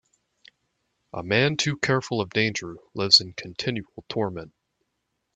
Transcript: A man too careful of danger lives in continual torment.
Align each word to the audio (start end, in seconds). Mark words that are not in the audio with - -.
A 1.13 1.21
man 1.21 1.57
too 1.57 1.77
careful 1.77 2.21
of 2.21 2.31
danger 2.31 2.75
lives 2.95 3.21
in 3.21 3.33
continual 3.33 4.03
torment. 4.09 4.51